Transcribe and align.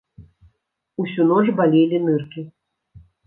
Усю 1.03 1.21
ноч 1.33 1.47
балелі 1.61 1.97
ныркі. 2.09 2.41